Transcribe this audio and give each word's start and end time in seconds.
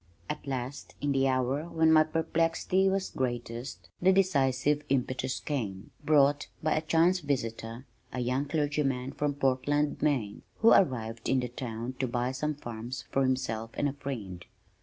At 0.27 0.47
last 0.47 0.95
in 0.99 1.11
the 1.11 1.27
hour 1.27 1.69
when 1.69 1.91
my 1.91 2.01
perplexity 2.03 2.89
was 2.89 3.11
greatest 3.11 3.87
the 4.01 4.11
decisive 4.11 4.81
impetus 4.89 5.39
came, 5.39 5.91
brought 6.03 6.47
by 6.63 6.73
a 6.73 6.81
chance 6.81 7.19
visitor, 7.19 7.85
a 8.11 8.19
young 8.19 8.45
clergyman 8.47 9.11
from 9.11 9.35
Portland, 9.35 10.01
Maine, 10.01 10.41
who 10.61 10.71
arrived 10.71 11.29
in 11.29 11.39
the 11.39 11.49
town 11.49 11.93
to 11.99 12.07
buy 12.07 12.31
some 12.31 12.55
farms 12.55 13.03
for 13.11 13.21
himself 13.21 13.69
and 13.75 13.87
a 13.87 13.93
friend. 13.93 14.43